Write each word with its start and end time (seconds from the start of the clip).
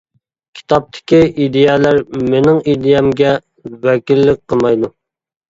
كىتابتىكى 0.59 1.19
ئىدىيەلەر 1.43 1.99
مېنىڭ 2.31 2.57
ئىدىيەمگە 2.73 3.35
ۋەكىللىك 3.85 4.43
قىلمايدۇ. 4.51 4.93